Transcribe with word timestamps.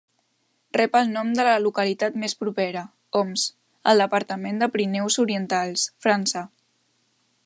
Rep 0.77 0.95
el 0.99 1.11
nom 1.17 1.33
de 1.39 1.43
la 1.47 1.53
localitat 1.65 2.17
més 2.23 2.33
propera, 2.39 2.83
Oms, 3.21 3.45
al 3.93 4.03
departament 4.05 4.59
de 4.63 4.71
Pirineus 4.77 5.19
Orientals, 5.25 5.85
França. 6.07 6.47